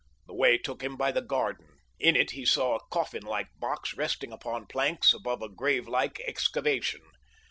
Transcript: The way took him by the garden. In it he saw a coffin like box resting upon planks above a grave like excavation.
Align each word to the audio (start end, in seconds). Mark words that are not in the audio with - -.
The 0.25 0.33
way 0.33 0.57
took 0.57 0.81
him 0.81 0.97
by 0.97 1.11
the 1.11 1.21
garden. 1.21 1.77
In 1.99 2.15
it 2.15 2.31
he 2.31 2.43
saw 2.43 2.75
a 2.75 2.85
coffin 2.89 3.21
like 3.21 3.49
box 3.59 3.93
resting 3.95 4.31
upon 4.31 4.65
planks 4.65 5.13
above 5.13 5.43
a 5.43 5.47
grave 5.47 5.87
like 5.87 6.19
excavation. 6.21 7.01